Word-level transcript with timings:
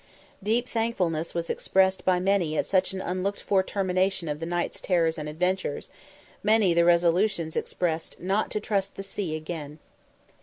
Deep 0.41 0.67
thankfulness 0.67 1.35
was 1.35 1.47
expressed 1.47 2.03
by 2.03 2.19
many 2.19 2.57
at 2.57 2.65
such 2.65 2.91
an 2.91 3.01
unlooked 3.01 3.39
for 3.39 3.61
termination 3.61 4.27
of 4.27 4.39
the 4.39 4.47
night's 4.47 4.81
terrors 4.81 5.15
and 5.15 5.29
adventures; 5.29 5.91
many 6.41 6.73
the 6.73 6.83
resolutions 6.83 7.55
expressed 7.55 8.19
not 8.19 8.49
to 8.49 8.59
trust 8.59 8.95
the 8.95 9.03
sea 9.03 9.35
again. 9.35 9.77